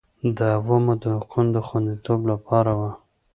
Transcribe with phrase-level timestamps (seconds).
[0.37, 2.91] د عوامو د حقوقو د خوندیتوب لپاره وه